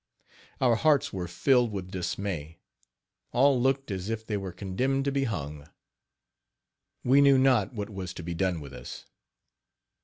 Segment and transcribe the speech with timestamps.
[0.59, 2.57] Our hearts were filled with dismay.
[3.33, 5.67] All looked as if they were condemned to be hung.
[7.03, 9.05] We knew not what was to be done with us.